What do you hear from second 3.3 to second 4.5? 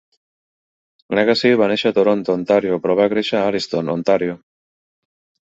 a Alliston, Ontario.